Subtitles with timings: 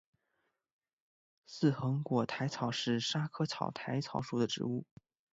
[1.45, 4.83] 似横果薹草是莎草科薹草属的植物。